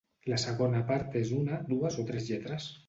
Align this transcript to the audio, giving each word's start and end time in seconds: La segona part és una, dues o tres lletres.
La 0.31 0.39
segona 0.43 0.81
part 0.93 1.19
és 1.21 1.35
una, 1.43 1.63
dues 1.73 2.03
o 2.05 2.11
tres 2.11 2.29
lletres. 2.33 2.75